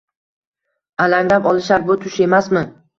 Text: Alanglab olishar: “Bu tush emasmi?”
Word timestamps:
Alanglab 1.07 1.47
olishar: 1.55 1.87
“Bu 1.93 2.01
tush 2.05 2.23
emasmi?” 2.31 2.69